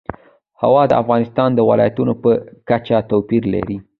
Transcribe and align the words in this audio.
هوا 0.61 0.83
د 0.87 0.93
افغانستان 1.01 1.49
د 1.53 1.59
ولایاتو 1.69 2.03
په 2.23 2.31
کچه 2.69 2.97
توپیر 3.11 3.43
لري. 3.53 3.77